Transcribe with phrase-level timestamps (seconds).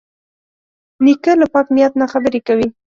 [1.03, 2.67] نیکه له پاک نیت نه خبرې کوي.